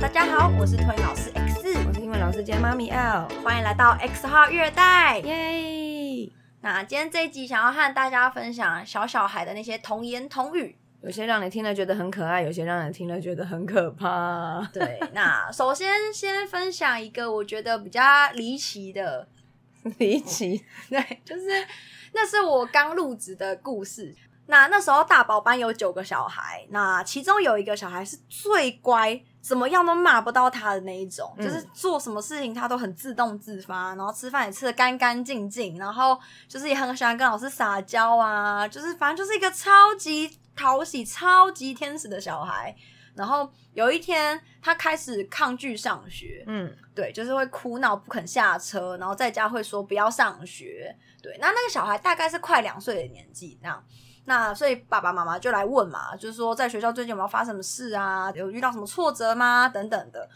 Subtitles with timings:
[0.00, 5.18] 大家好，我是托英老师 X，我是英文老师兼妈咪 L，欢迎来到 X 号月代。
[5.18, 6.32] 耶！
[6.62, 10.78] 那今天这一集想要和大家分享小小孩的那些童言童语。
[11.02, 14.66] 有些让你听了觉得很可爱，有些让人听了觉得很可怕。
[14.72, 19.28] 对，那首先先分享一个我觉得比较离奇的，
[19.98, 21.42] 离奇， 对，就是
[22.12, 24.16] 那是我刚入职的故事。
[24.46, 42.74] 那那时候大宝班有九个小孩，那其中有一个小孩是最乖，怎么样都骂不到他的那一种，嗯就是做什么事情他都很自动自发，然后吃饭也吃的干干净净，然后就是也很喜欢跟老师撒娇啊，就是反正就是一个超级讨喜、超级天使的小孩。
[43.16, 50.96] 然后有一天，他开始抗拒上学，嗯，对，就是会哭闹不肯下车，然后在家会说不要上学。
[51.20, 53.84] 对，那那个小孩大概是快两岁的年纪这样。
[54.30, 58.30] 那所以爸爸妈妈就来问嘛，就是说在学校最近有没有发生什么事啊？
[58.30, 59.68] 有遇到什么挫折吗？
[59.68, 60.28] 等等的。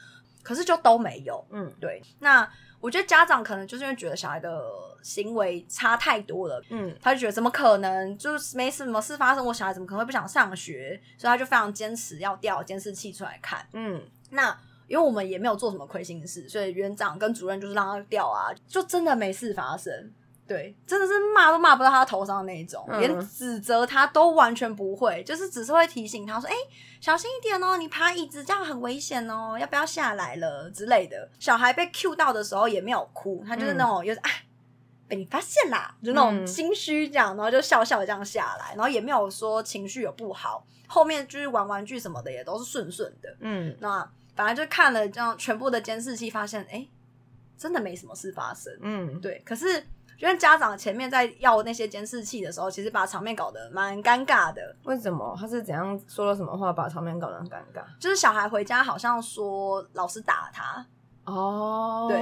[0.43, 1.47] 可是就都没有。
[1.51, 2.03] 嗯，对。
[2.19, 2.45] 那
[2.81, 4.61] 我觉得家长可能就是因为觉得小孩的
[5.05, 11.01] 行为差太多了，嗯，他就觉得怎么可能，就是没什么事发生，我小孩怎么可能会不想上学？
[11.17, 13.65] 所以他就非常坚持要调监视器出来看。
[13.75, 20.11] 嗯，那因为我们也没有做什么亏心事，所以园长跟主任就是让他调啊，就真的没事发生。
[20.47, 26.55] 对，真的是骂都骂不到他头上的那一种，嗯连指责他都完全不会，就是只是会提醒他说：“哎、
[27.01, 34.31] 小心一点哦，你爬椅子这样很危险哦，要不要下来了之类的。”小孩被 Q 到的时候也没有哭，他就是那种又是哎。
[35.07, 43.29] 被你发现啦，就那种嗯心虚这样，然后就笑笑地这样下来，然后也没有说情绪有不好，后面就是玩玩具什么的也都是顺顺的。
[43.41, 46.91] 嗯，那反正就看了这样全部的监视器，发现哎、诶
[47.59, 48.75] 真的没什么事发生。
[48.81, 49.87] 嗯，对，可是
[50.19, 54.75] 因为家长前面在要那些监视器的时候，其实把场面搞得蛮尴尬的。
[54.85, 57.83] 为什么他是怎样说了什么话把场面搞得很尴尬？
[57.99, 60.85] 就是小孩回家好像说老师打他，
[61.25, 62.19] 哦，对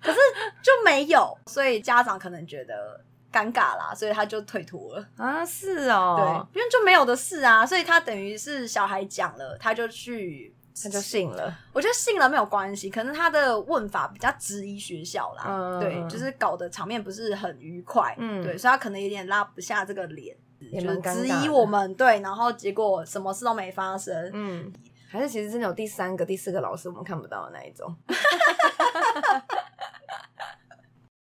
[0.00, 0.18] 可是
[0.62, 3.00] 就没有，所以家长可能觉得
[3.32, 5.04] 尴尬啦，所以他就退脱了。
[5.16, 10.54] 啊，是哦对哦，，因为就没有的事啊，所以他等于是小孩讲了，他就去。
[10.84, 24.72] 他就信了， 我觉得信了没有关系，可能他的问法比较质疑学校啦，嗯对，嗯就是搞得场面不是很愉快，嗯对，所以他可能有点拉不下这个脸，也就是质疑我们，对，然后结果什么事都没发生，嗯，
[25.10, 27.94] 还是其实真的有第三个、第四个老师我们看不到的那一种，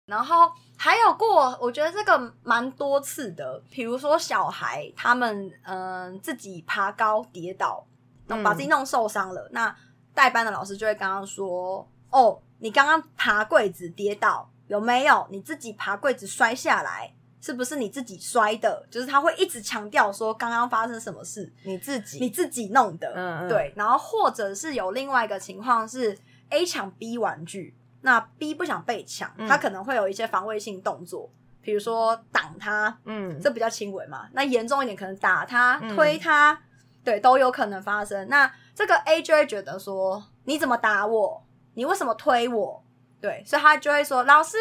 [0.07, 7.85] 然后还有过，我觉得这个蛮多次的，比如说小孩他们嗯、自己爬高跌倒，
[8.43, 9.75] 把自己弄受伤了，那
[10.15, 15.27] 代班的老师就会刚刚说：“哦，你刚刚爬柜子跌倒有没有？
[15.31, 23.73] 你自己爬柜子摔下来，是不是你自己摔的？”就是他会一直强调说刚刚发生什么事，你自己，你自己弄的，嗯嗯对。
[23.77, 34.29] 然后或者是有另外一个情况是 A 抢 B 玩具，那 B 不想被抢，嗯他可能会有一些防卫性动作，比如说挡他，嗯，这比较轻微嘛。
[34.33, 36.59] 那严重一点，可能打他、嗯推他，
[37.07, 38.29] 对，都有可能发生。
[38.29, 41.47] 那这个 A 就会觉得说，你怎么打我？
[41.75, 42.83] 你为什么推我？
[43.21, 44.57] 对，所以他就会说，老师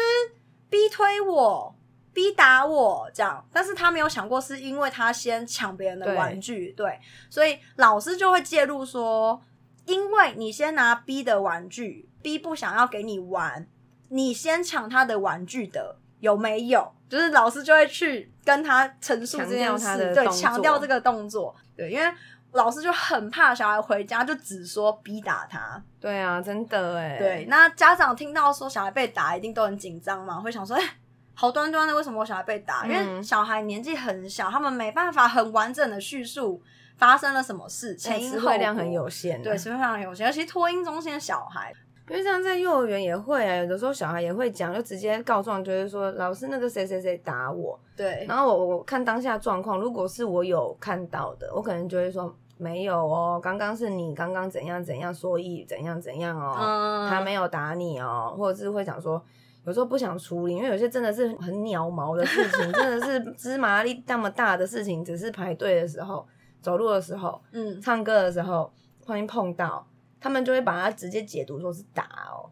[0.70, 1.74] B 推我
[2.14, 3.44] ，B 打我这样。
[3.52, 9.42] 但是他没有想过，是因为他先抢别人的玩具，对，所以老师就会介入说，
[9.86, 13.66] 因为你先拿 B 的玩具，B 不想要给你玩，
[14.10, 16.92] 你先抢他的玩具的有没有？
[17.08, 22.12] 就是老师就会去跟他陈述这件事，对，强调这个动作，对，因为
[22.56, 30.82] 老师就很怕小孩回家就只说逼打他，对啊，真的哎，对，，那家长听到说小孩被打，一定都很紧张嘛，会想说，哎、
[31.34, 32.84] 好端端的，为什么我小孩被打？
[32.84, 36.60] 因为嗯小孩年纪很小，他们没办法很完整的叙述
[36.96, 41.72] 发生了什么事，前因后量很有限啊，对，词汇量很有限，尤其托婴中心的小孩，
[42.08, 59.22] 因为像在幼儿园也会啊，有的时候小孩也会讲，就直接告状，就是说老师那个谁谁谁打我，对，然后我我看当下状况，如果是我有看到的，我可能就会说没有哦，刚刚是你刚刚怎样怎样，所以怎样怎样哦，嗯他没有打你哦，或者是会讲说。
[59.64, 66.24] 有时候不想处理，因为有些真的是很鸟毛的事情，真的是芝麻粒那么大的事情，只是排队的时候、
[66.62, 68.70] 走路的时候、嗯，唱歌的时候，
[69.00, 69.84] 不小心碰到，
[70.20, 72.46] 他们就会把它直接解读说是打哦。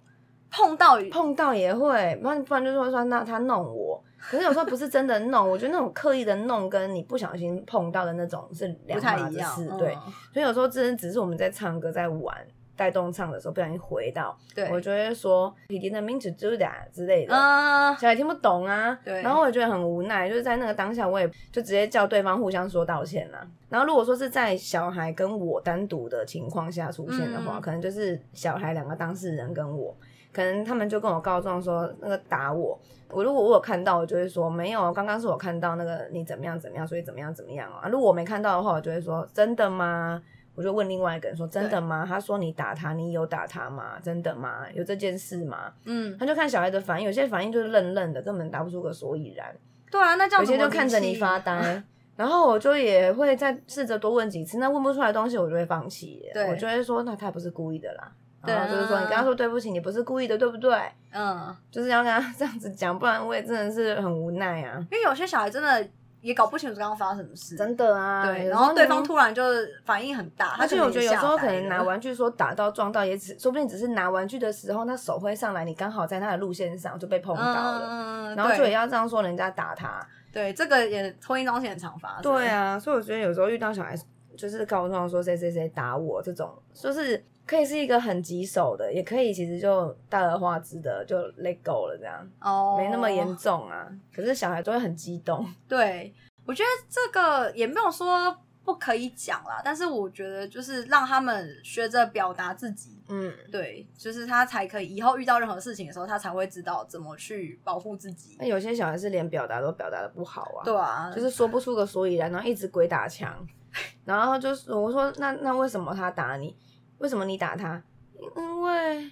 [0.55, 4.03] 碰到碰到也会，不然不然就是会说那他弄我。
[4.31, 9.93] 可是有时候不是真的弄， 我觉得那种刻意的弄跟你不小心碰到的那种是两码子事，嗯对。
[10.33, 12.35] 所以有时候真的只是我们在唱歌在玩，
[12.75, 17.35] 带动唱的时候不小心回到，对，我就会说 “He didn't mean to do that” 之类的。
[17.35, 23.47] 嗯，小孩听不懂啊，对然后我也觉得很无奈，就是在那个当下，我也就直接叫对方互相说道歉啦。
[23.69, 29.95] 然后如果说是在小孩跟我单独的情况下出现的话，嗯可能就是小孩两个当事人跟我，
[30.35, 32.79] 可能他们就跟我告状说那个打我，
[33.11, 37.89] 我如果我有看到，我就会说没有，刚刚是我看到那个你怎么样怎么样，所以怎么样怎么样啊。
[37.89, 40.21] 如果我没看到的话，我就会说真的吗？
[40.57, 42.05] 我就问另外一个人说真的吗？
[42.07, 43.99] 他说你打他，你有打他吗？
[44.03, 44.65] 真的吗？
[44.73, 45.73] 有这件事吗？
[45.85, 49.47] 嗯，他就看小孩的反应，有些反应就是愣愣的，根本答不出个所以然；
[49.91, 51.83] 对啊，那这样有些就看着你发呆。
[52.17, 56.23] 然后我就也会再试着多问几次，那问不出来的东西，我就会放弃。
[56.33, 58.13] 对我就会说，那他也不是故意的啦。
[58.45, 60.77] 对然后就是说，你跟他说对不起，你不是故意的，对不对？
[61.13, 64.79] 嗯，就是要跟他 这样子讲，不然我也真的是很无奈啊。
[64.91, 65.87] 因为有些小孩真的
[66.21, 80.01] 也搞不清楚刚刚发生什么事，真的啊，对，然后对方突然就是反应很大，而且我觉得有时候可能拿，玩具说打到撞到，也只说不定只是拿玩具的时候，他手挥上来，你刚好在他的路线上就被碰到了，嗯，然后就对也要这样说人家打他。
[80.33, 83.95] 对这个也婚姻中也很常发生，对，啊，所以我觉得有时候遇到小孩
[84.37, 92.31] 就是告状说谁谁谁打我这种，就是可以是一个很棘手的，也可以其实就大而化之的就 let go 了，这样。
[92.41, 93.87] 哦，没那么严重啊。
[94.15, 96.13] 可是小孩都会很激动，对，
[96.47, 108.37] 我觉得这个也没有说不可以讲啦，但是我觉得就是让他们学着表达自己，嗯，对，就是他才可以以后遇到任何事情的时候，他才会知道怎么去保护自己。
[108.39, 108.47] 那。
[108.47, 113.47] 有些小孩是连表达都表达的不好啊，对啊，就是说不出个所以然，然后一直鬼打墙，
[114.07, 116.57] 然后就是我说那那为什么他打你？
[117.05, 117.83] 为什么你打他？
[118.19, 119.11] 因为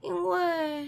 [0.00, 0.84] 因为，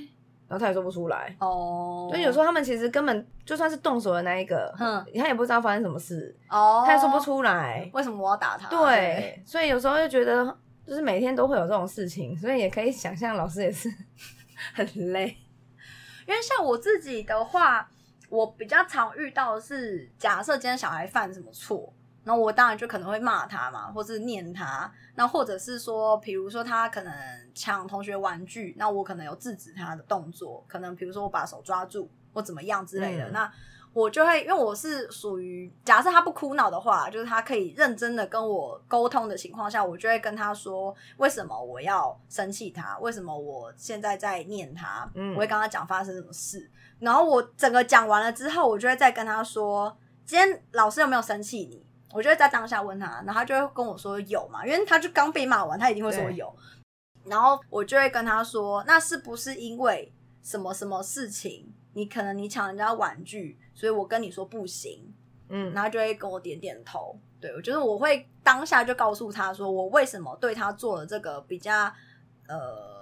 [0.49, 1.37] 然后他也说不出来。
[1.39, 7.91] 哦，所以有时候他们其实根本就算是动手的那一个，嗯他也不知道发生什么事，哦，他也说不出来。
[7.93, 8.71] 为什么我要打他。
[8.71, 10.57] 对，所以有时候就觉得，
[10.87, 13.93] 就是每天都会有这种事情，所以也可以想象老师也是
[14.73, 15.37] 很累。
[16.27, 17.87] 因为像我自己的话，
[18.31, 21.93] 我比较常遇到的是，假设今天小孩犯什么错，
[22.25, 27.13] 然后我当然就可能会骂他嘛，或是念他，那或者是说，比如说他可能
[27.55, 33.53] 抢同学玩具，那我可能有制止他的动作，可能比如说我把手抓住或怎么样之类的，嗯那。
[33.93, 46.71] 我就会，因为我是属于假设他不哭闹的话，就是他可以认真的跟我沟通的情况下，我就会跟他说为什么我要生气他，为什么我现在在念他，嗯我会跟他讲发生什么事，
[47.01, 51.85] 然后我整个讲完了之后，我就会再跟他说，今天老师有没有生气你？
[52.13, 56.55] 我就会在当下问他，然后他就会跟我说有嘛，因为他就刚被骂完，他一定会说有。
[57.25, 60.13] 然后我就会跟他说，那是不是因为
[60.43, 61.73] 什么什么事情？
[61.93, 65.13] 你可能你抢人家玩具，所以我跟你说不行，
[65.49, 67.19] 嗯，然后就会跟我点点头。
[67.41, 71.93] 对，我觉得我会当下就告诉他说，我为什么对他做了这个比较
[72.47, 73.00] 呃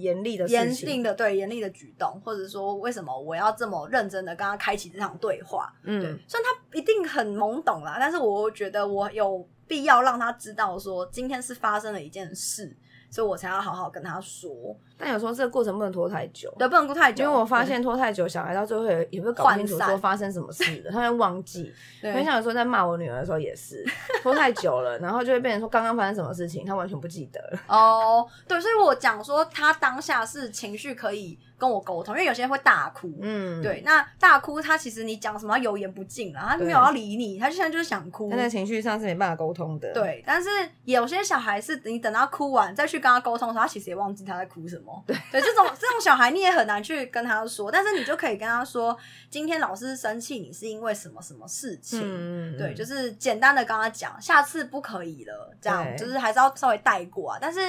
[0.00, 0.88] 严厉的严情。
[0.88, 5.72] 厉的对严厉的举动，或者说为什么我要这么认真的跟他开启这场对话？
[5.84, 12.76] 对嗯，，虽然他一定很懵懂啦，但是我觉得我有必要让他知道说今天是发生了一件事，
[13.10, 16.54] 所以我才要好好跟他说，但有时候这个过程不能拖太久。
[16.58, 21.72] 对，不能拖太久，因为我发现拖太久，小孩到最后也也会搞不清楚说发生什么事的，他会忘记。
[22.02, 23.84] 对，很像有时候在骂我女儿的时候也是
[24.22, 27.60] 拖太久了，然后就会变成说刚刚发生什么事情，他完全不记得了。
[27.68, 38.36] 哦，对，所以我讲说他当下是情绪可以跟我沟通，因为有些人会大哭，嗯，对，，那大哭他其实你讲什么油盐不进啦，他没有要理你，他现在就是想哭他。
[38.36, 40.48] 在情绪上是没办法沟通的。，对，但是
[40.84, 44.89] 有些小孩是你等他哭完再去跟他沟通的时候，他其实也忘记他在哭什么。
[45.06, 48.96] 对，对， 这种这种小孩你也很难去跟他说，但是你就可以跟他说，
[49.28, 52.00] 今天老师生气你是因为什么什么事情。
[52.02, 57.38] 嗯，对，就是简单的跟他讲，下次不可以了，这样就是还是要稍微带过啊。
[57.40, 57.60] 但是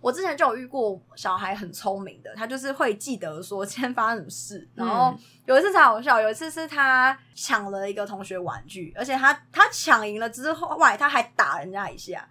[0.00, 12.28] 我之前就有遇过小孩很聪明的，他就是会记得说今天发生什么事，然后嗯有一次才好笑，有一次是他抢了一个同学玩具，而且他他抢赢了之后，外他还打人家一下，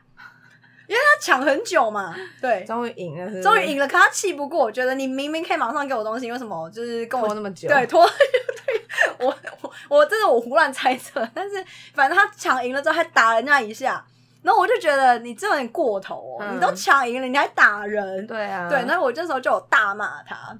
[0.87, 2.63] 因为他抢很久嘛，对。
[2.65, 7.67] 终于赢了是是，终于赢了，可他气不过，我觉得你明明可以马上给我东西，为什么就是跟我拖那么久。
[7.67, 9.25] 对，拖 对。
[9.25, 11.63] 我我我这是我胡乱猜测，但是
[11.93, 14.03] 反正他抢赢了之后还打人家一下，
[14.41, 16.55] 然后我就觉得你这有点过头哦，嗯。
[16.55, 20.57] 你都抢赢了，你还打人，对啊，对，那我这时候就有大骂他，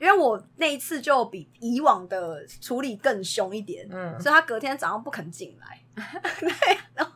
[0.00, 4.20] 因为我那一次就比以往的处理更凶一点，嗯。
[4.20, 5.80] 所以他隔天早上不肯进来，
[6.40, 7.12] 对，然后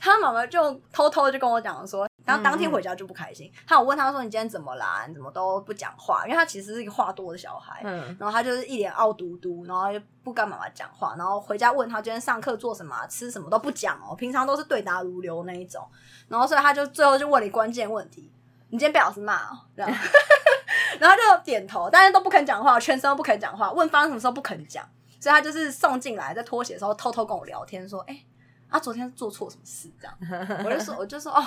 [0.00, 5.04] 他妈妈就偷偷就跟我讲说，然后当天回家就不开心，他有问他说你今天怎么啦？
[5.08, 6.24] 你怎么都不讲话？
[6.24, 15.86] 因为他其实是一个话多的小孩，嗯，然后他就是一脸傲嘟嘟，然后就不跟妈妈讲话，然后回家问他今天上课做什么啊、吃什么都不讲哦，平常都是对答如流那一种，
[16.28, 18.32] 然后所以他就最后就问了一关键问题：
[18.70, 19.90] 你今天被老师骂哦，这样，
[20.98, 24.84] 然后他就点头，但是都不肯讲话，全身都不肯讲话，问发生什么时候不肯讲，
[25.22, 28.24] 所以他就是送进来，在脱鞋的时候偷偷跟我聊天，说，哎、
[28.68, 29.88] 啊，昨天做错什么事？
[30.00, 31.46] 这样，我就说，我就说，哦。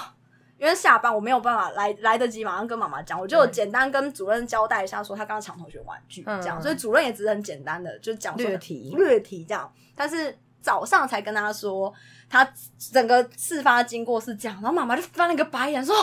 [0.58, 11.94] 因为下班我没有办法来来得及马上跟妈妈讲，我就简单跟主任交代一下，说他刚刚抢同学玩具这样，嗯所以主任也只是很简单的就讲说略提略提这样，但是早上才跟他说
[12.30, 15.94] 他整个事发经过是这样，然后妈妈就翻了个白眼说：“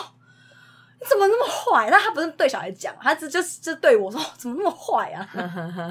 [1.03, 5.29] 你怎么那么坏？”但他不是对小孩讲，他只就是就对我说：“怎么那么坏啊？”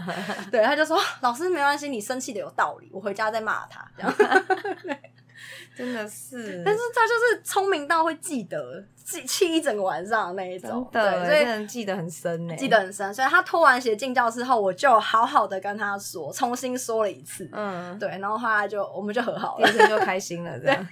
[0.52, 4.16] 对，他就说：“老师没关系，你生气的有道理，我回家再骂他。”这样，
[5.76, 13.12] 真的是，但是他就是聪明到会记得记气一整个晚上那一种，对，所以真的记得很深呢，记得很深。
[13.14, 17.50] 所以他脱完鞋进教室后，我就好好的跟他说，重新说了一次。
[17.54, 19.88] 嗯，对，然后后来就我们就和好了第二。
[19.88, 20.88] 天就开心了，这样，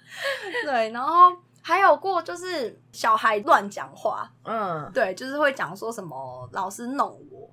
[0.64, 1.30] 对，然后
[1.66, 7.50] 还有过就是小孩乱讲话，嗯，对，就是会讲说什么老师弄我。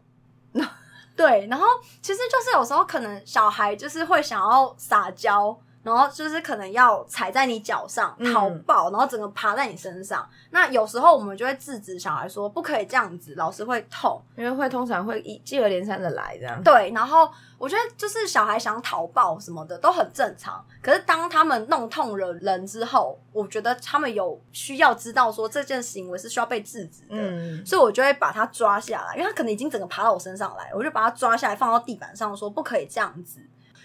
[1.16, 1.66] 对，然后
[2.02, 10.28] 其实就是有时候可能小孩就是会想要撒娇，然后就是可能要踩在你脚上嗯讨抱，然后整个爬在你身上。
[10.52, 14.22] 那有时候我们就会制止小孩说不可以这样子，老师会痛。
[14.36, 33.40] 因为会通常会一接二连三的来这样，对，然后我觉得就是小孩想逃抱什么的都很正常，可是当他们弄痛了人之后，我觉得他们有需要知道说这件行为是需要被制止的，嗯，所以我就会把他抓下来，因为他可能已经整个爬到我身上来，我就把他抓下来放到地板上，说不可以这样子。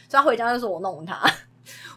[0.08, 1.20] 所以他回家就说我弄他，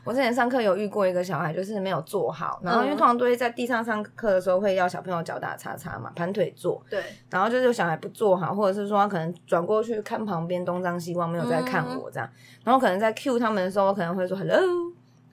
[0.03, 2.97] 我之前上课有遇过一个小孩，就是没有坐好，然后因为嗯。
[2.99, 12.29] 通常都会在地上上课的时候会要小朋友脚打叉叉嘛，盘腿坐，对，然后就是有小孩不坐好，或者是说他可能转过去看旁边东张西望，没有在看我这样，
[12.65, 14.59] 然后可能在 cue 他们的时候，我可能会说 hello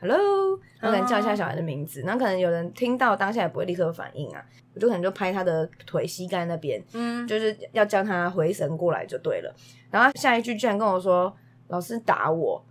[0.01, 0.17] hello，
[0.79, 9.53] 然后可能叫一下小孩的名字，然后可能有人听到当下也不会立刻反应啊，我就可能就拍他的腿膝盖那边，嗯，就是要叫他回神过来就对了，
[9.91, 11.35] 然后他下一句居然跟我说
[11.69, 12.65] 老师打我，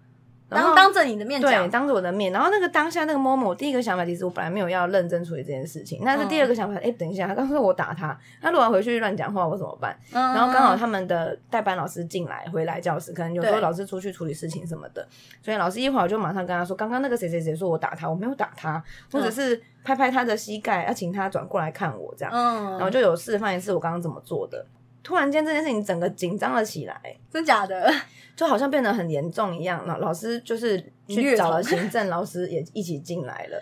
[0.48, 9.98] 当当着你的面对，讲，当着我的面，然后那个当下那个 moment，我第一个想法其实我本来没有要认真处理这件事情，但是第二个想法，哎、等一下，他刚说我打他，他如果回去乱讲话，我怎么办？
[10.14, 10.22] 嗯。
[10.34, 15.08] 然后刚好他们的代班老师进来回来教室，可能有时候老师出去处理事情什么的，
[15.42, 24.64] 所以老师一会儿就马上跟他说，刚刚那个谁谁谁说我打他，我没有打他，或者是拍拍他的膝盖，要请他转过来看我这样，嗯，然后就有示范一次我刚刚怎么做的。
[25.06, 27.00] 突然间这件事情整个紧张了起来，
[27.32, 27.94] 真假的，
[28.36, 29.86] 就好像变得很严重一样。
[29.86, 33.62] 老老师就是去找了行政老师也一起进来了，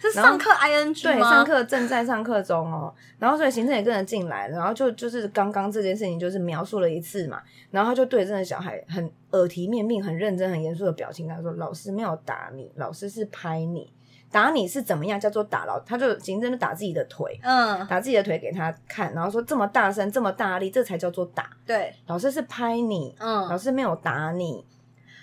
[0.00, 13.92] 是上课 ing 对，上课正在上课中哦，然后所以行政也跟着进来了，然后就就是刚刚这件事情就是描述了一次嘛，然后他就对这个小孩很耳提面命、很认真、很严肃的表情，他说：“老师没有打你，老师是拍你，
[14.34, 17.38] 打你是怎么样叫做打老？”他就行政就打自己的腿。
[17.40, 21.48] 嗯，打自己的腿给他看，然后说这么大声、这么大力，这才叫做打。
[21.64, 24.64] 对，老师是拍你，嗯老嗯，师没有打你，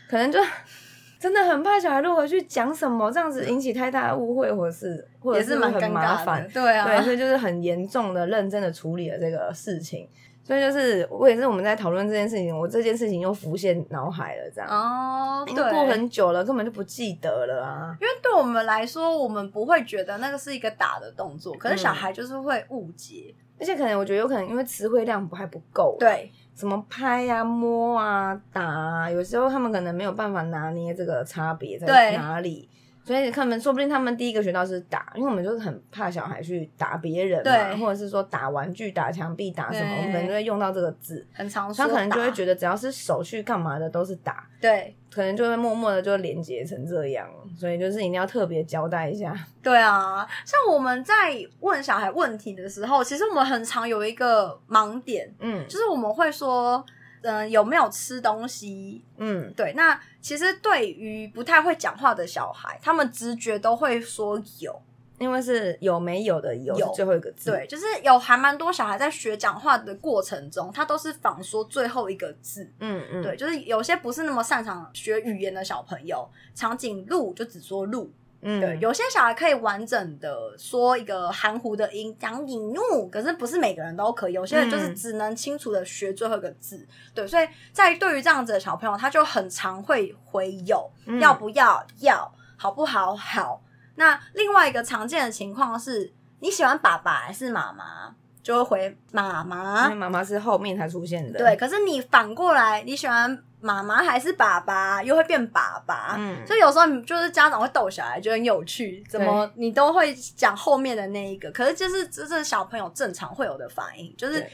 [0.09, 0.39] 可能就
[1.19, 6.49] 真的很怕小孩如果回去讲什么，这样子引起太大的误会，或者是或者是蛮很麻烦的，。
[6.53, 10.07] 对啊，对，所以就是很严重的、认真的处理了这个事情。
[10.51, 14.69] 所以就是我也是我们在讨论这件事情，我这件事情又浮现脑海了，这样。
[14.69, 17.95] 哦，对，因为过很久了，根本就不记得了啊。
[18.01, 23.33] 因为对我们来说，我们不会觉得那个是一个打的动作，可是小孩就是会误解。
[23.61, 32.67] 而且可能我觉得有可能因为词汇量不还不够，，对，什么拍啊、摸啊、打啊，有时候他们可能没有办法拿捏这个差别在哪里。
[33.03, 41.25] 所以他们说不定他们第一个学到是打，因为我们就是很怕小孩去打别人嘛，对或者是说打玩具、打墙壁、打什么，我们可能就会用到这个字。
[41.33, 47.27] 很常说他可能就会得觉得只要是手去干嘛的都是打，对可能就会默默的就连接成这样，
[47.57, 49.35] 所以就是一定要特别交代一下。
[49.61, 50.27] 对啊。
[50.45, 51.13] 像我们在
[51.59, 56.85] 问小孩问题的时候，其实我们很常有一个盲点，嗯就是我们会说，
[57.21, 59.03] 嗯、有没有吃东西？
[59.17, 64.81] 嗯，对，那其实对于不太会讲话的小孩，他们直觉都会说有。
[65.19, 72.67] 因为是有没有的有有是最后一个字，对，就是有还蛮多小孩在学讲话的过程中，他都是仿说最后一个字。
[72.79, 78.11] 嗯嗯，对，就是有些不是那么擅长学语言的小朋友，长颈鹿就只说鹿。
[78.41, 78.59] 嗯。
[78.59, 84.95] 对，有些小孩可以完整的说一个含糊的音，讲引怒，可是不是每个人都可以，有些人就是嗯。
[84.95, 86.87] 只能清楚的学最后一个字。
[87.13, 91.19] 对，所以在对于这样子的小朋友，他就很常会回有，嗯。
[91.19, 93.61] 要不要，要，好不好，好。
[93.95, 99.83] 那另外一个常见的情况是，你喜欢爸爸还是妈妈，就会回妈妈。
[99.85, 106.45] 因为妈妈是后面才出现的，对，，可是你反过来，你喜欢妈妈还是爸爸，又会变爸爸，嗯。
[106.45, 114.51] 所以有时候你就是家长会逗小孩，就很有趣，怎么你都会讲后面的那一个，可是就是这是小朋友正常会有的反应，就是对。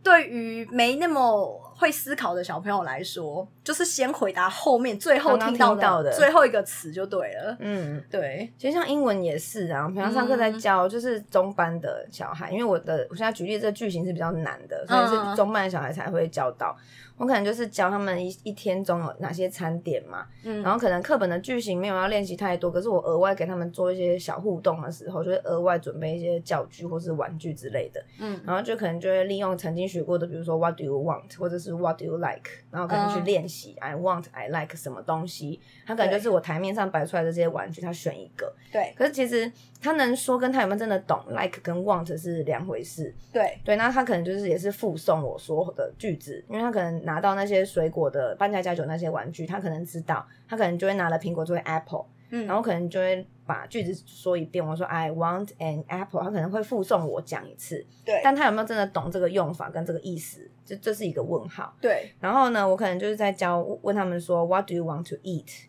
[0.00, 16.76] 对于没那么会思考的小朋友来说，就是先回答后面最后听到的最后一个词就对了，嗯，对，其实像英文也是啊，平常上课在教就是中班的小孩，因为我的我现在举例这个句型是比较难的，所以嗯是中班的小孩才会教到。
[17.16, 20.62] 我可能就是教他们一一天中有哪些餐点嘛，嗯。
[20.62, 28.40] 然后可能课本的句型没有要练习太多，可是我额外给他们做一些小互动的时候，就会额外准备一些教具或是玩具之类的，嗯。
[28.46, 33.24] 然后就可能就会利用曾经学过的，比如说 What do you want，或者是 What do you like，然后可能去嗯。
[33.24, 38.52] 练习、I want I like 什么东西，他可能就是我台面上摆出来的这些玩具，他选一个。
[38.72, 38.92] 对。
[38.96, 43.14] 可是其实他能说跟他有没有真的懂 like 跟 want 是两回事。
[43.32, 54.64] 对，对，那他可能就是也是附送我说的句子，因为他可能拿到那些水果的搬家家酒那些玩具，他可能知道，他可能就会拿了苹果作为 apple，嗯然后可能就会把句子说一遍。
[54.64, 61.74] 我说 I want an apple，他可能会附送我讲一次，对但他有没有真的懂这个用法跟这个意思，这这是一个问号。
[61.80, 65.66] 对，然后呢，我可能就是在教问他们说，What do you want to eat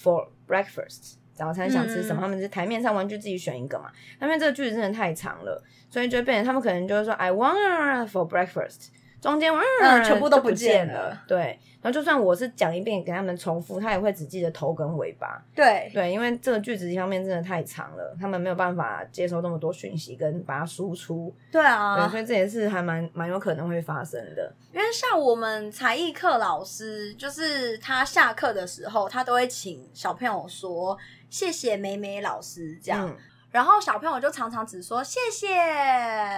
[0.00, 1.14] for breakfast？
[1.32, 2.20] 早餐想吃什么？
[2.20, 3.92] 嗯他们是台面上玩具自己选一个嘛。
[4.18, 8.88] 那因为这个句子真的太长了，所以就变成他们可能就会说 I want for breakfast，
[9.20, 11.22] 中间嗯全部都不不见了了。
[11.26, 15.42] 对，然后就算我是讲一遍给他们重复，他也会只记得头跟尾巴。
[15.54, 21.34] 对，对，因为这个句子一方面真的太长了，他们没有办法接收那么多讯息跟把它输出。
[21.50, 24.52] 对对，啊所，以这也是还蛮蛮有可能会发生的。
[24.72, 30.96] 因为像我们才艺课老师，就是他下课的时候，他都会请小朋友说
[31.30, 33.16] 谢谢美美老师这样，嗯
[33.52, 35.48] 然后小朋友就常常只说谢谢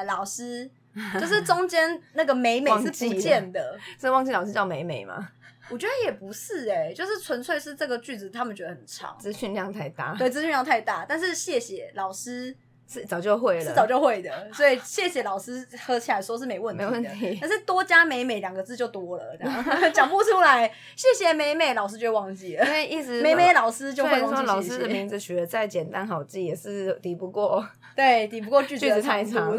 [0.04, 0.70] 老师，
[1.20, 3.78] 就是中间那个美美是不见的。
[3.98, 5.28] 这忘记老师叫美美吗？
[5.70, 11.04] 我觉得也不是哎、就是纯粹是这个句子他们觉得很长，资讯量太大，对，资讯量太大。
[11.06, 12.56] 但是谢谢老师
[12.88, 16.90] 是早就会了，是早就会的，所以谢谢老师合起来说是没问题的。
[16.90, 19.62] 没问题但是多加美美两个字就多了，这样
[19.92, 20.66] 讲不出来。
[20.96, 27.62] 谢谢美美老师就忘记了因，为一直 美美老师就会忘记说老师的名字取得再简单好记，也是敌不过
[27.94, 29.54] 对，抵不过句子句子太长。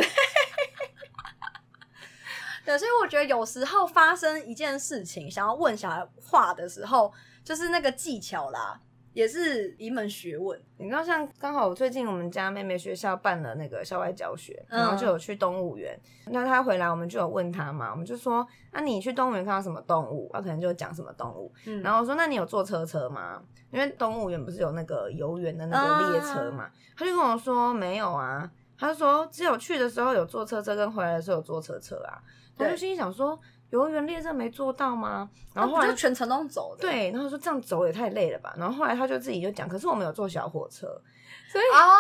[2.69, 7.11] 对，所以我觉得有时候发生一件事情，想要问小孩话的时候，
[7.43, 8.79] 就是那个技巧啦，
[9.11, 10.61] 也是一门学问。
[10.77, 15.99] 你知道，像刚好最近我们家妹妹学校办了那个校外教学，然后嗯就有去动物园。
[16.27, 21.51] 那她回来，我们就有问她嘛，我们就说：“那、你去动物园看到什么动物？”她可能就讲什么动物。
[21.65, 23.41] 嗯然后我说：“那你有坐车车吗？
[23.71, 32.21] 因为动物园不是有那个游园的那个列车嘛？”她就跟我说：“没有啊。”她说：“只有去的时候有坐车车，跟回来的时候有坐车车啊。”
[32.59, 33.39] 然后就心里想说
[33.71, 36.81] ：“游园列车没坐到吗？”然后后来就全程都走的？
[36.81, 38.53] 对，然后说这样走也太累了吧。
[38.57, 40.87] 然后后来他就自己就讲，可是我们有坐小火车，
[41.51, 41.97] 所以啊，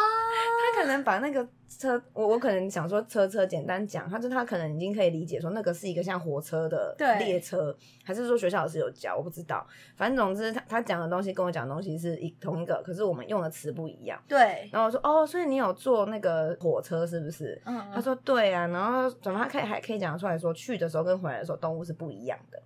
[0.75, 9.65] 他可能把那个车，我我可能想说车车简单讲，他就他可能已经可以理解说那个是一个像火车的列车，还是说学校老师有教，我不知道。
[9.97, 14.21] 反正总之他他讲的东西跟我讲的东西是一同一个，可是我们用的词不一样。
[14.27, 17.59] 对，然后我说哦，所以你有坐那个火车是不是？
[17.65, 22.61] 嗯，他说对啊，然后怎么他可以还可以讲出来说去的时候跟回来的时候动物是不一样的。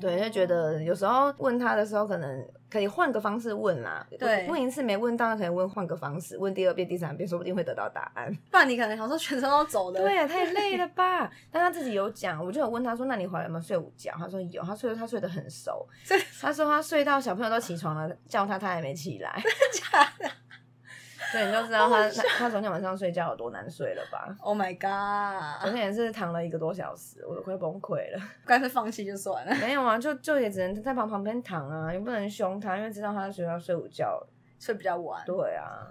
[0.00, 4.06] 对，就觉得有时候问他的时候，可能可以换个方式问啦。
[4.18, 8.34] 对问一次没问到，那可以问换个方式，问第二遍、第三遍，说不定会得到答案。
[8.50, 11.30] 不然你可能想说全程都走了，对呀、太累了吧？
[11.50, 15.86] 但他自己有讲，我就有问他说：“那你回来有没有睡午觉？”他说有，他睡他睡得很熟。
[16.40, 19.40] 他说他睡到小朋友都起床了，叫他他还没起来。
[21.34, 28.22] 对，你就知道他他他昨天晚上睡觉有多难睡了吧？，Oh my god，昨天也是躺了一个多小时，我都快崩溃了。
[28.46, 34.24] 干脆放弃就算了，没有啊，就就也只能在旁旁边躺啊，也不能凶他，因为知道他在学校睡午觉。
[34.60, 35.88] 睡比较晚，对啊，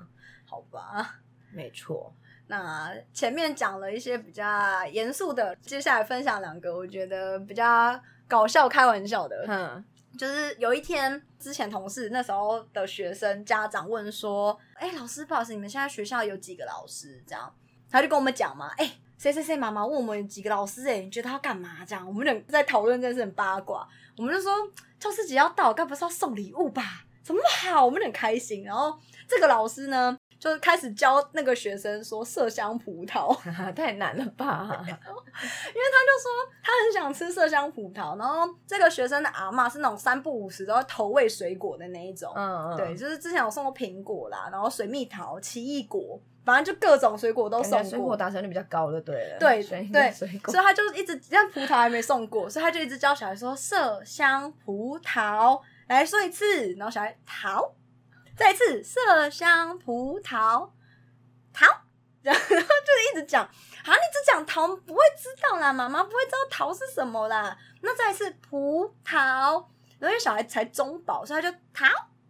[0.50, 1.20] 好吧。
[1.52, 2.12] 没错。
[2.48, 9.46] 那前面讲了一些比较严肃的，接下来分享两个我觉得比较搞笑、开玩笑的。
[9.46, 9.86] 哼，
[10.18, 17.54] 就是有一天，之前同事那时候的学生家长问说：“哎、老师，不好意思，你们现在学校有几个老师？”这样，
[17.90, 23.88] 他就跟我们讲嘛：“哎、谁谁谁妈妈问我们有几个老师、哎，你觉得他要干嘛？”这样，我们俩在讨论这件事很八卦。
[24.18, 24.52] 我们就说，
[25.00, 27.06] 教师节要到，该不是要送礼物吧？
[27.24, 27.86] 怎么那么好？
[27.86, 28.64] 我们很开心。
[28.64, 28.96] 然后
[29.28, 33.34] 这个老师呢，就开始教那个学生说麝香葡萄，
[33.74, 34.68] 太难了吧？
[34.86, 47.84] 因为他就说他很想吃麝香葡萄，然后这个学生的阿妈是那种三不五时都要投喂水果的那一种，嗯嗯，对，就是之前有送过苹果啦，然后水蜜桃、奇异果，反正就各种水果都送过。
[47.90, 49.38] 水果达成率比较高就，对了。
[49.40, 57.74] 对对，所以他就一直，但葡萄还没送过，所以他就一直教小孩说麝香葡萄，来说一次，然后小孩桃，
[58.36, 60.70] 再一次麝香葡萄
[61.54, 61.66] 桃，
[62.32, 69.66] 然后就是一直讲，啊，你只讲桃不会知道啦，妈妈不会知道桃是什么啦，那再是葡萄，
[70.00, 71.86] 然后小孩才中饱，所以他就桃，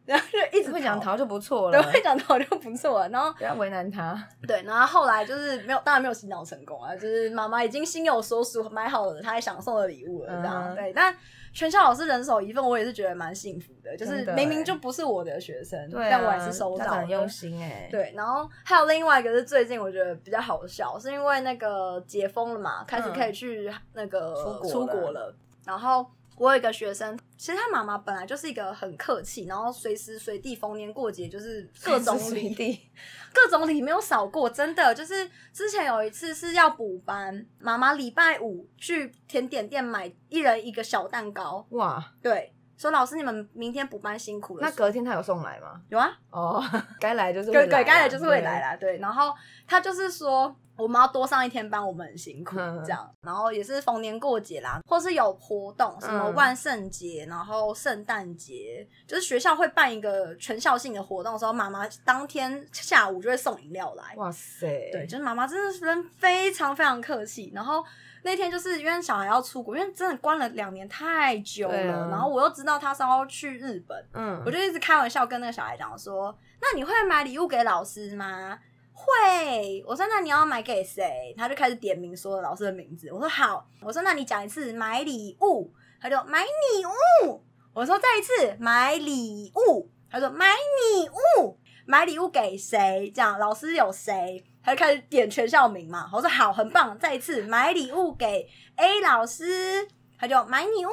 [0.06, 4.22] 然后就一直会讲逃就不错对，了，会讲逃就不错了，然后不要为难他。
[4.48, 10.92] 对，然后后来就是没有，当然没有洗脑成功啊，就是妈妈已经心有所属，买好了她想送的礼物了，这样、嗯对。
[10.94, 11.16] 但
[11.54, 17.30] 全校老师人手一份，我也是觉得蛮幸福的，就是明明欸就不是我的学生，对啊，但我还是收到很用。
[17.30, 25.36] 心哎。，对，然后还有另外一个是最近我觉得比较好笑，是因为那个解封了嘛，开始可以去那个出国出了国了。
[25.66, 26.06] 然后
[26.38, 32.89] 我有一个学生，其实他妈妈本来就是一个很客气，然后随时随地逢年过节就是各种礼随地。
[33.34, 44.62] 各种礼没有少过，真的就是之前有一次是要补班，妈妈礼拜五去甜点店买一人一个小蛋糕，哇，对，说老师你们明天补班辛苦了。
[44.62, 45.82] 那隔天他有送来吗？
[45.89, 46.63] 有啊，哦，
[47.00, 48.98] 该来就是会对对，该来就是会来对啦，对。
[49.00, 49.34] 然后
[49.65, 53.09] 他就是说，我们要多上一天班，我们很辛苦嗯这样。
[53.21, 64.15] 然后也是逢年过节啦，或是有活动，什么嗯万圣节，然后圣诞节，就是学校会办一个全校性的活动的时候，妈妈当天下午就会送饮料来。
[64.17, 67.51] 哇塞，对，就是妈妈真的是人非常非常客气。
[67.53, 67.83] 然后
[68.23, 78.57] 那天就是因为小孩要出国，因为真的关了两年太久了，啊然后我又知道他是要去日本，嗯我，就一直开玩笑跟那个小孩讲说：“那你会买礼物给老师吗？”
[78.93, 79.84] 会。
[79.86, 83.12] 我说：“那你要买给谁？”他就开始点名说老师的名字。
[83.12, 86.86] 我说：“好。”我说：“那你讲一次买礼物。”他就买礼
[87.25, 87.43] 物。
[87.73, 93.12] 我说：“再一次买礼物。”他说：“买礼物。”买礼物给谁？
[93.13, 94.41] 这样老师有谁？
[94.63, 96.10] 他就开始点全校名嘛。
[96.13, 99.86] 我说好，很棒，再一次买礼物给 A 老师，
[100.17, 100.89] 他就买礼物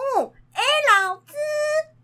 [0.52, 0.60] A
[0.90, 1.32] 老师。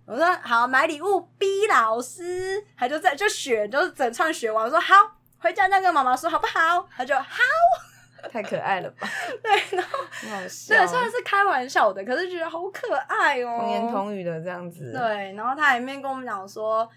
[0.06, 4.64] 我说好，买礼物 B 老师，他就在就选，就是整串选完。
[4.64, 4.94] 我说好，
[5.38, 6.88] 回家再跟妈妈说好不好？
[6.96, 7.42] 他就好，
[8.32, 9.08] 太可爱了吧？
[9.42, 16.88] 对，然后对，虽然是开玩笑的，可是觉得好可爱哦，童言童语的这样子，，对，然后他还面跟我们讲说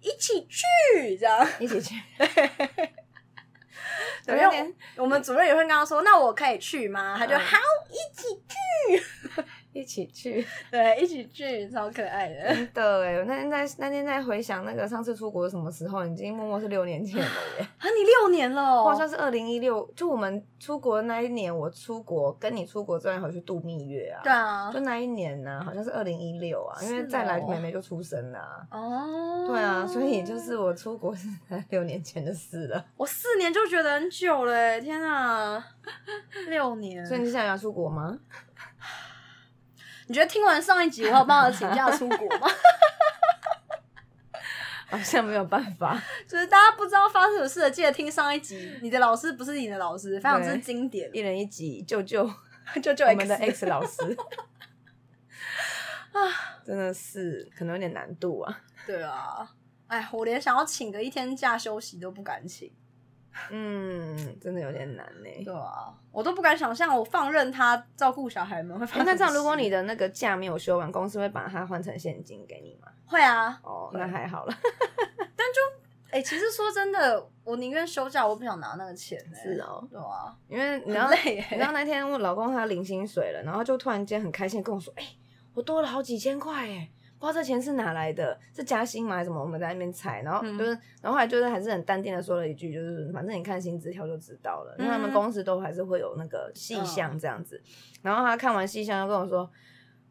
[0.00, 1.46] 一起去这样。
[1.58, 1.94] 一起去，
[4.26, 4.50] 对，因有
[4.96, 7.14] 我们主任也会跟他说，那我可以去吗？
[7.18, 7.58] 他就嗯好，
[7.90, 9.04] 一起去，
[9.74, 12.54] 一起去， 对，一起去，超可爱的。
[12.54, 13.16] 真的哎！
[13.16, 17.26] 我那天在那天在回想那个上次出国什么时候，已经默默是六年前了
[17.58, 17.66] 耶。
[17.78, 24.22] 啊，你六年了我好像哦，是二零一六，就我们出国的那一年，我出国跟你出国之后回去度蜜月啊。
[24.22, 28.66] 对啊就，那一年呢、好像是二零一六啊，因为再来哦妹妹就出生了、啊。
[28.70, 32.84] 哦，对啊，所以就是我出国是在 六年前的事了。
[32.96, 35.66] 我四年就觉得很久了耶，天啊，
[36.48, 37.04] 六年。
[37.04, 38.16] 所以你现在要出国吗？
[40.06, 42.48] 你觉得听完上一集，我有帮我请假出国吗？
[44.90, 46.00] 好像没有办法。
[46.28, 48.78] 就是大家不知道发生什么事的，记得听上一集。
[48.82, 51.10] 你的老师不是你的老师，非常之对经典。
[51.12, 52.30] 一人一集，救救
[52.82, 54.02] 救救我们的 X X 老师
[56.12, 58.60] 啊，真的是可能有点难度啊。
[58.86, 59.48] 对啊，
[59.88, 62.70] 哎，我连想要请个一天假休息都不敢请。
[63.50, 69.12] 嗯，真的有点难呢、对啊，我都不敢想象，我放任他照顾小孩们会发哎、生什么事。
[69.12, 72.88] 那这样，如果你的那个假没有休完，公司会把它换成现金给你吗？
[73.06, 74.54] 会啊，哦，那还好了。
[75.36, 79.54] 但就哎、其实说真的，我宁愿休假，我不想拿那个钱、欸。
[79.54, 85.04] 是哦对啊，因为你知道，你知道那天我老公他领薪水了，然后就突然间很开心跟我说：“哎、
[85.54, 86.88] 我多了好几千块哎，
[87.24, 90.70] 不知道这钱是哪来的，是加薪吗还是什么？”我们在那边猜，然后嗯就是，
[91.02, 97.62] 然后后来就是还是很淡定的说了一句，就是反正你看薪资条就知道了，因为他们嗯公司都还是会有那个细项这样子。
[98.02, 99.50] 然后他看完细项又跟我说：“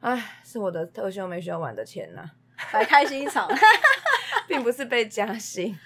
[0.02, 2.24] 哎，是我的特休没休完的钱呐、
[2.72, 3.48] 白开心一场。
[4.48, 5.78] 并不是被加薪。”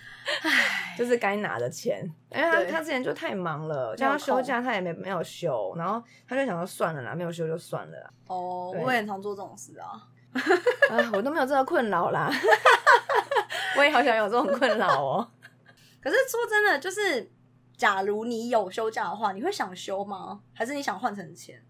[0.98, 2.04] 就是该拿的钱，
[2.36, 9.96] 因为他他之前就太忙了，没有叫他休假他也没没有休，然后他就想说算了啦，没有休就算了啦，哦，我也很常做这种事啊。
[10.90, 12.32] 啊，我都没有这个困扰啦，
[13.78, 15.28] 我也好想有这种困扰哦。
[16.02, 17.30] 可是说真的，就是
[17.76, 20.40] 假如你有休假的话，你会想休吗？
[20.54, 21.62] 还是你想换成钱？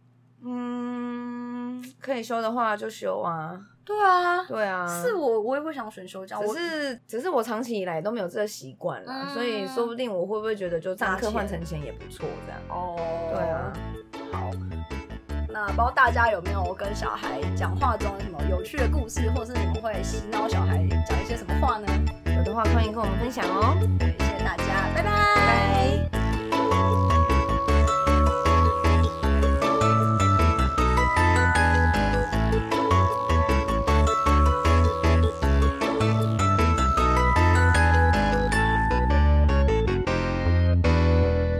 [0.44, 12.62] 嗯，可以休的话就休啊，对啊，对啊，是我我也会想选休假，我只是只是我长期以来都没有这个习惯啦，嗯所以说不定我会不会觉得就上课换成钱也不错这样。
[12.70, 12.96] 哦，
[13.34, 13.74] 对啊，
[14.27, 14.27] 好。
[15.58, 20.78] 那不知道大家有没有跟小孩讲话中有什么有趣的故事，或是你们会洗脑小孩
[21.10, 21.88] 讲一些什么话呢？
[22.38, 23.76] 有的话欢迎跟我们分享哦。
[23.98, 25.12] 对，谢谢大家，拜拜。
[26.52, 27.07] 拜。